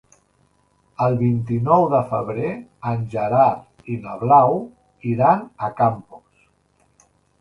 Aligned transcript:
El 1.07 1.17
vint-i-nou 1.17 1.83
de 1.91 1.99
febrer 2.13 2.49
en 2.93 3.03
Gerard 3.11 3.87
i 3.97 3.99
na 4.07 4.15
Blau 4.25 4.57
iran 5.13 5.45
a 5.69 5.71
Campos. 5.83 6.45